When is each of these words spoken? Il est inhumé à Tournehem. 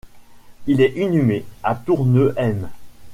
Il 0.65 0.81
est 0.81 0.93
inhumé 0.97 1.45
à 1.61 1.75
Tournehem. 1.75 2.69